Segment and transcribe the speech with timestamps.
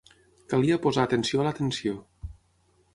[0.53, 2.03] Calia posar atenció a la tensió.